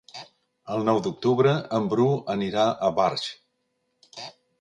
El 0.75 0.85
nou 0.85 1.01
d'octubre 1.07 1.51
en 1.79 1.85
Bru 1.91 2.07
anirà 2.37 2.63
a 2.71 2.89
Barx. 3.01 3.27